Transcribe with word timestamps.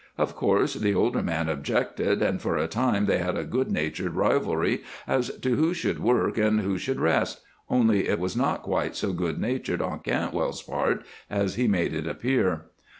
Of 0.17 0.35
course 0.35 0.73
the 0.73 0.95
older 0.95 1.21
man 1.21 1.47
objected, 1.47 2.23
and 2.23 2.41
for 2.41 2.57
a 2.57 2.67
time 2.67 3.05
they 3.05 3.19
had 3.19 3.37
a 3.37 3.43
good 3.43 3.69
natured 3.71 4.15
rivalry 4.15 4.81
as 5.05 5.29
to 5.43 5.55
who 5.57 5.75
should 5.75 5.99
work 5.99 6.39
and 6.39 6.61
who 6.61 6.79
should 6.79 6.99
rest 6.99 7.41
only 7.69 8.07
it 8.07 8.17
was 8.17 8.35
not 8.35 8.63
quite 8.63 8.95
so 8.95 9.13
good 9.13 9.39
natured 9.39 9.79
on 9.79 9.99
Cantwell's 9.99 10.63
part 10.63 11.05
as 11.29 11.53
he 11.53 11.67
made 11.67 11.93
it 11.93 12.07
appear. 12.07 12.65